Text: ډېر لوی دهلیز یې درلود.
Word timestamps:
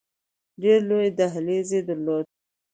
ډېر 0.61 0.79
لوی 0.89 1.07
دهلیز 1.19 1.67
یې 1.75 1.81
درلود. 1.87 2.25